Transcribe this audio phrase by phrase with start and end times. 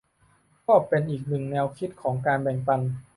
[0.67, 2.81] ก็เป็นอีกหนึ่งแนวคิดของการแบ่งปัน